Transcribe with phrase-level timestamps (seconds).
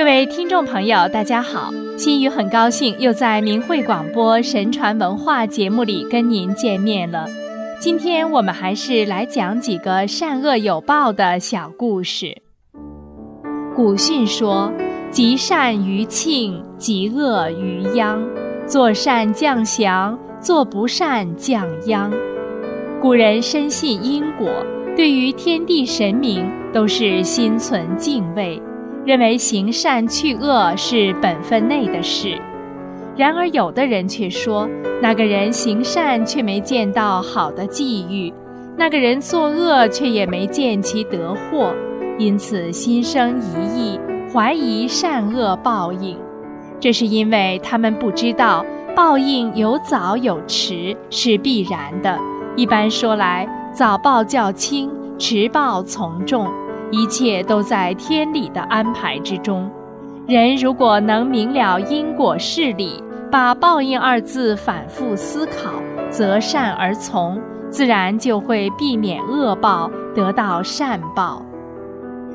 [0.00, 1.70] 各位听众朋友，大家好！
[1.98, 7.26] 心雨很高兴又在明慧广播神传文化节目里跟您见面了。
[7.78, 12.34] 今天我们还是来讲几个善恶有报的小故事。
[13.76, 14.72] 古训说
[15.12, 18.26] ：“积善于庆，积恶于殃。
[18.66, 22.10] 做善降祥，做不善降殃。”
[23.02, 24.48] 古人深信因果，
[24.96, 28.58] 对于天地神明都是心存敬畏。
[29.06, 32.38] 认为行善去恶是本分内的事，
[33.16, 34.68] 然而有的人却说，
[35.00, 38.32] 那个人行善却没见到好的际遇，
[38.76, 41.74] 那个人作恶却也没见其得祸，
[42.18, 44.00] 因此心生疑义，
[44.32, 46.18] 怀疑善恶报应。
[46.78, 52.18] 这是因为他们不知道报应有早有迟，是必然的。
[52.54, 56.46] 一般说来，早报较轻，迟报从重。
[56.90, 59.70] 一切都在天理的安排之中。
[60.26, 65.72] 人如果能明了因果事理，把报应二字反复思考，
[66.08, 71.42] 择善而从，自然就会避免恶报，得到善报。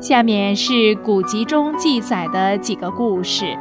[0.00, 3.56] 下面是古籍中记载的几个故事。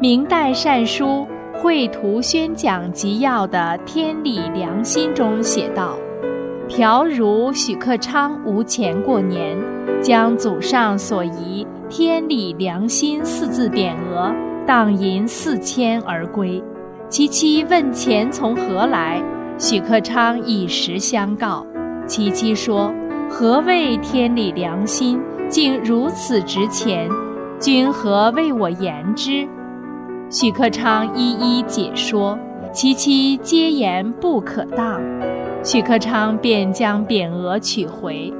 [0.00, 1.26] 明代善书
[1.62, 5.94] 《绘图宣讲集要》的《天理良心》中写道。
[6.70, 9.58] 朴如许克昌无钱过年，
[10.00, 14.32] 将祖上所遗“天理良心”四字匾额
[14.64, 16.62] 当银四千而归。
[17.08, 19.20] 其妻问钱从何来，
[19.58, 21.66] 许克昌以实相告。
[22.06, 22.94] 其妻说
[23.28, 27.10] ：“何谓天理良心，竟如此值钱？
[27.58, 29.46] 君何为我言之？”
[30.30, 32.38] 许克昌一一解说，
[32.72, 35.00] 其妻皆言不可当。
[35.62, 38.32] 许克昌便将匾额取回，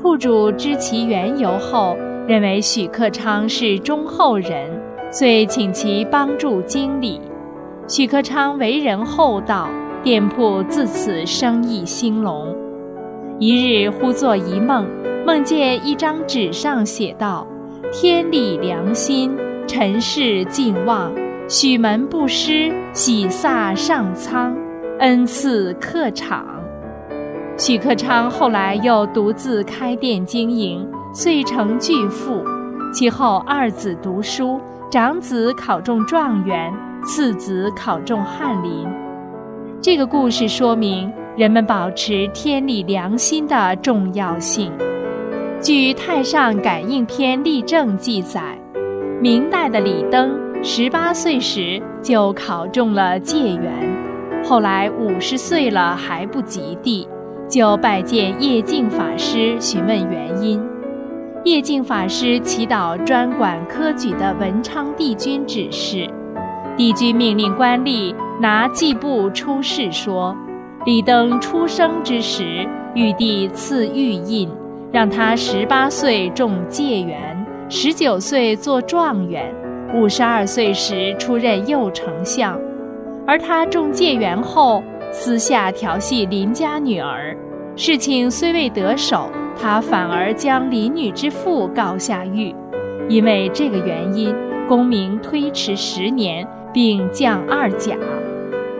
[0.00, 1.96] 铺主知其缘由后，
[2.28, 4.70] 认为许克昌是忠厚人，
[5.10, 7.20] 遂请其帮助经理。
[7.88, 9.68] 许克昌为人厚道，
[10.04, 12.54] 店铺自此生意兴隆。
[13.40, 14.86] 一日忽作一梦，
[15.26, 17.44] 梦见一张纸上写道
[17.90, 21.12] ：“天理良心，尘世尽忘，
[21.48, 24.56] 许门不失，喜萨上苍，
[25.00, 26.46] 恩赐客场。”
[27.60, 32.42] 许克昌后来又独自开店经营，遂成巨富。
[32.90, 34.58] 其后二子读书，
[34.90, 36.72] 长子考中状元，
[37.04, 38.88] 次子考中翰林。
[39.78, 44.72] 这个故事说明人们保持天理良心的重要性。
[45.60, 48.58] 据《太上感应篇例证》记载，
[49.20, 53.70] 明代的李登十八岁时就考中了解元，
[54.42, 57.06] 后来五十岁了还不及第。
[57.50, 60.62] 就拜见叶静法师询问原因，
[61.44, 66.08] 叶静法师祈祷专管科举的文昌帝君指示，
[66.76, 70.32] 帝君命令官吏拿祭簿出示说，
[70.86, 74.48] 李登出生之时，玉帝赐玉印，
[74.92, 79.52] 让他十八岁中解元，十九岁做状元，
[79.92, 82.56] 五十二岁时出任右丞相，
[83.26, 84.84] 而他中解元后。
[85.12, 87.36] 私下调戏邻家女儿，
[87.74, 89.28] 事情虽未得手，
[89.60, 92.54] 他反而将邻女之父告下狱。
[93.08, 94.32] 因为这个原因，
[94.68, 97.96] 功名推迟十年，并降二甲。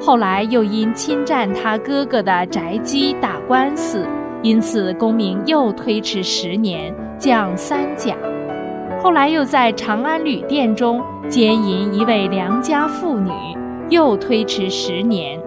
[0.01, 4.07] 后来又因侵占他哥哥的宅基打官司，
[4.41, 8.15] 因此功名又推迟十年，降三甲。
[9.03, 13.33] 后来又在长安旅店中奸淫一位良家妇女，
[13.89, 15.40] 又推迟十年。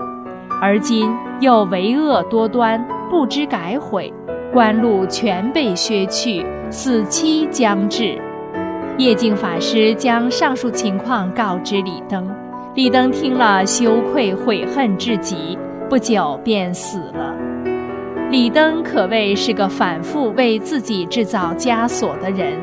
[0.63, 4.13] 而今又为恶多端，不知改悔，
[4.53, 8.17] 官禄全被削去，死期将至。
[8.97, 12.25] 叶净法师将上述情况告知李登，
[12.75, 15.57] 李登听了羞愧悔恨至极，
[15.89, 17.35] 不久便死了。
[18.31, 22.53] 李登可谓是个反复为自己制造枷锁的人，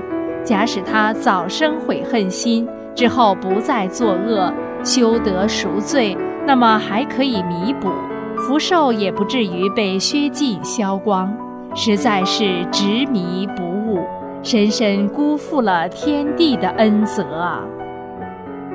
[0.43, 4.51] 假使他早生悔恨心，之后不再作恶，
[4.83, 6.17] 修得赎罪。
[6.51, 7.89] 那么还可以弥补，
[8.37, 11.33] 福寿也不至于被削尽消光，
[11.77, 14.01] 实在是执迷不悟，
[14.43, 17.65] 深深辜负了天地的恩泽啊！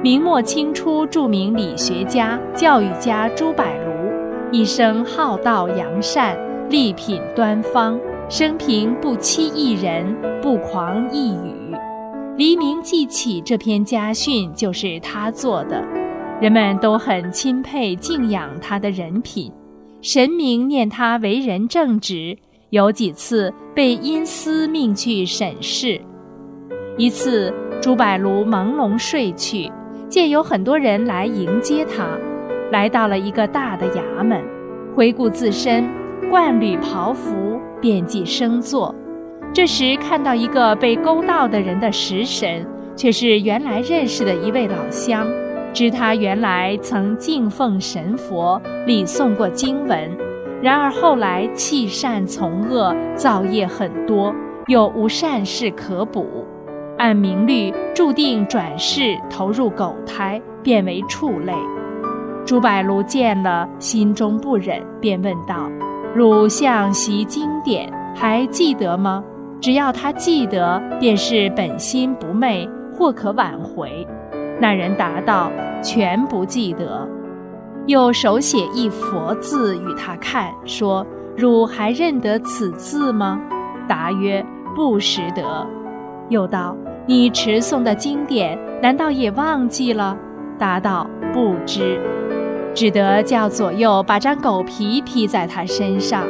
[0.02, 6.38] 明末清初著名理学家、教育家朱柏庐，一生好道扬善，
[6.70, 8.00] 力品端方，
[8.30, 11.74] 生平不欺一人，不狂一语。
[12.38, 15.84] 《黎明记起》这篇家训就是他做的。
[16.42, 19.52] 人们都很钦佩敬仰他的人品，
[20.02, 22.38] 神明念他为人正直，
[22.72, 26.00] 有几次被因私命去审视。
[26.98, 29.72] 一次，朱柏庐朦胧睡去，
[30.10, 32.06] 见有很多人来迎接他，
[32.70, 34.44] 来到了一个大的衙门，
[34.94, 35.90] 回顾自身，
[36.30, 38.94] 冠履袍服，便即升座。
[39.54, 45.26] 这时看到一个被勾到的人的食神，却是原来认识的一位老乡，
[45.76, 50.10] 知他原来曾敬奉神佛，礼诵过经文，
[50.62, 54.34] 然而后来弃善从恶，造业很多，
[54.68, 56.46] 又无善事可补。
[56.98, 61.52] 按明律，注定转世投入狗胎，变为畜类。
[62.46, 65.70] 朱柏庐见了，心中不忍，便问道
[66.16, 69.22] ：“汝向习经典，还记得吗？
[69.60, 72.66] 只要他记得，便是本心不昧，
[72.98, 74.08] 或可挽回。”
[74.60, 75.52] 那人答道
[75.84, 77.08] ：“全不记得。”
[77.88, 81.06] 又手写一佛字与他看，说
[81.38, 83.40] ：“汝还认得此字吗？”
[83.88, 84.44] 答曰
[84.76, 85.68] ：“不识得。”
[86.30, 86.76] 又道
[87.06, 90.18] ：“你持诵的经典，难道也忘记了？”
[90.58, 92.00] 答道：“不知。”
[92.74, 96.24] 只得叫左右把张狗皮披在他身上。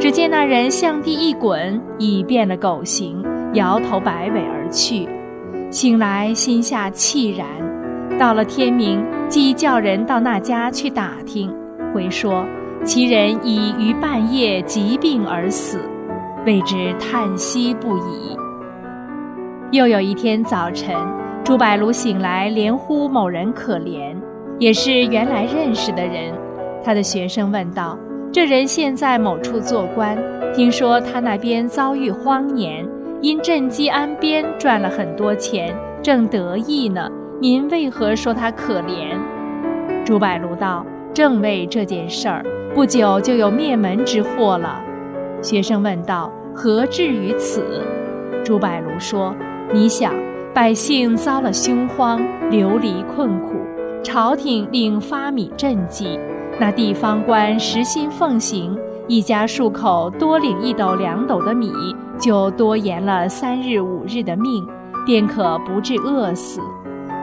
[0.00, 3.22] 只见那人向地一滚，已变了狗形，
[3.52, 5.08] 摇头摆尾而去。
[5.74, 7.48] 醒来心下气然。
[8.16, 11.52] 到了天明，即叫人到那家去打听，
[11.92, 12.46] 回说
[12.84, 15.80] 其人已于半夜疾病而死，
[16.46, 18.38] 为之叹息不已。
[19.72, 20.94] 又有一天早晨，
[21.42, 24.14] 朱柏庐醒来，连呼某人可怜，
[24.60, 26.32] 也是原来认识的人。
[26.84, 27.98] 他的学生问道
[28.30, 30.16] ：“这人现在某处做官，
[30.54, 32.86] 听说他那边遭遇荒年，
[33.24, 37.08] 因赈济安边赚了很多钱，正得意呢。
[37.40, 39.16] 您为何说他可怜？”
[40.04, 40.84] 朱柏庐道
[41.14, 42.44] ：“正为这件事儿，
[42.74, 44.78] 不久就有灭门之祸了。”
[45.40, 47.82] 学生问道：“何至于此？”
[48.44, 49.34] 朱柏庐说。
[49.72, 50.12] 你想，
[50.52, 53.54] 百姓遭了凶荒，流离困苦，
[54.02, 56.20] 朝廷令发米赈济，
[56.60, 61.70] 那地方官实心奉行，一家数口多领一斗两斗的米，
[62.18, 64.66] 就多延了三日五日的命，
[65.04, 66.60] 便可不致饿死。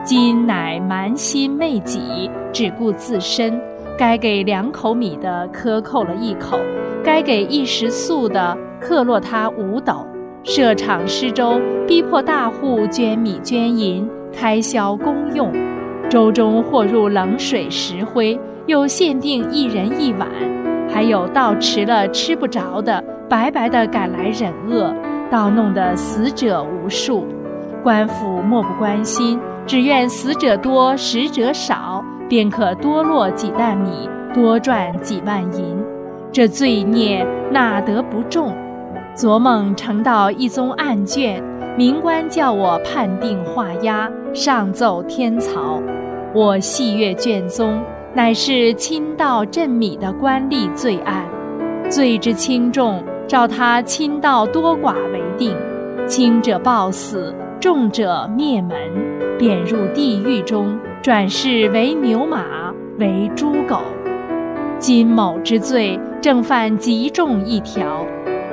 [0.04, 3.60] 今乃蛮心昧己，只顾自身，
[3.98, 6.58] 该给两口米的克扣了一口，
[7.02, 10.06] 该给一时粟的克落他五斗。
[10.44, 15.52] 设场施粥，逼迫大户捐米捐银，开销公用。
[16.08, 20.28] 粥中或入冷水石灰，又限定一人一碗。
[20.92, 24.94] 还有到迟了吃不着的，白白的赶来忍饿，
[25.30, 27.26] 倒弄得死者无数。
[27.82, 35.82] 官府漠不关心，只愿死者多，食者少，便可多落几担米，多赚几万银。
[36.30, 38.54] 这罪孽哪得不重？
[39.14, 41.42] 昨梦呈到一宗案卷，
[41.76, 45.82] 明官叫我判定画押，上奏天曹。
[46.34, 47.78] 我细阅卷宗，
[48.14, 51.24] 乃是亲盗镇米的官吏罪案，
[51.88, 55.56] 罪之轻重，照他亲盗多寡为定。
[56.06, 58.76] 轻者暴死，重者灭门，
[59.38, 62.44] 贬入地狱中，转世为牛马，
[62.98, 63.78] 为猪狗。
[64.78, 68.04] 今某之罪，正犯极重一条。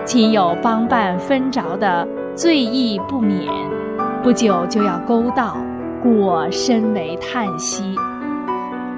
[0.06, 3.52] 亲有帮办分着的，罪亦不免，
[4.24, 5.58] 不久就要勾到，
[6.02, 7.94] 故我深为叹息。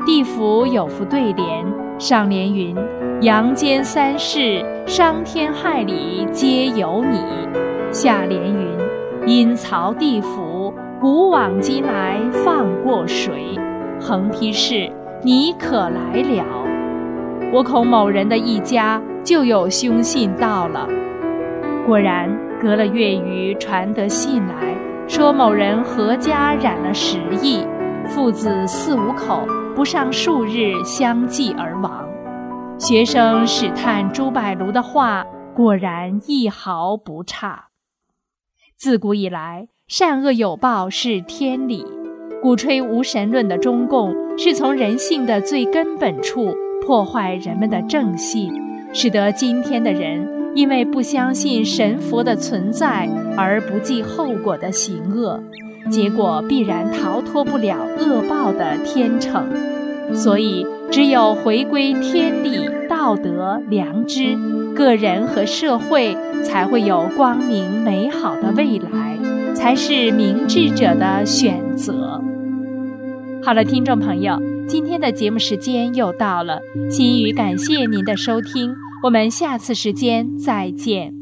[0.03, 1.63] 地府有副对联，
[1.99, 2.75] 上联云
[3.21, 7.19] ：“阳间三世，伤天害理皆由你。”
[7.93, 8.77] 下联云
[9.27, 13.55] ：“阴曹地府，古往今来放过谁？”
[14.01, 14.91] 横批是
[15.21, 16.43] ：“你可来了。”
[17.53, 20.87] 我恐某人的一家就有凶信到了。
[21.85, 22.27] 果然，
[22.59, 24.75] 隔了月余，传得信来，
[25.07, 27.63] 说某人何家染了十疫，
[28.07, 32.07] 父子四五口不上数日相继而亡。
[32.77, 35.25] 学生试探朱柏庐的话，
[35.55, 37.69] 果然一毫不差。
[38.77, 41.85] 自古以来，善恶有报是天理，
[42.41, 48.51] 鼓吹无神论的中共，是从人性的最根本处破坏人们的正信，
[48.93, 50.41] 使得今天的人。
[50.53, 55.41] 因为不相信神佛的存在而不计后果的行恶，
[55.89, 59.43] 结果必然逃脱不了恶报的天惩。
[60.13, 64.37] 所以，只有回归天理、道德、良知，
[64.75, 69.17] 个人和社会才会有光明美好的未来，
[69.55, 72.21] 才是明智者的选择。
[73.41, 76.59] 好了，听众朋友，今天的节目时间又到了，
[76.89, 78.75] 心语感谢您的收听。
[79.03, 81.20] 我们下次时间再见。